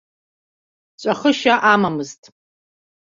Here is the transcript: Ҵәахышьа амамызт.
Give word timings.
Ҵәахышьа 1.01 1.55
амамызт. 1.71 2.21